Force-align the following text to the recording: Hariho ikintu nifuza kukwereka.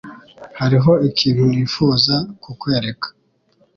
Hariho 0.59 0.91
ikintu 1.09 1.41
nifuza 1.51 2.15
kukwereka. 2.43 3.07